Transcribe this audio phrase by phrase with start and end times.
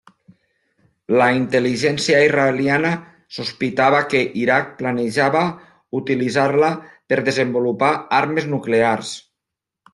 [1.21, 2.93] La intel·ligència israeliana
[3.37, 5.45] sospitava que Iraq planejava
[6.03, 6.73] utilitzar-la
[7.13, 9.17] per desenvolupar armes nuclears.